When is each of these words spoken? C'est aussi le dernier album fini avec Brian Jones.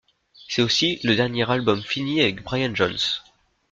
C'est 0.47 0.63
aussi 0.63 0.99
le 1.03 1.15
dernier 1.15 1.47
album 1.47 1.79
fini 1.83 2.21
avec 2.21 2.41
Brian 2.41 2.73
Jones. 2.73 2.97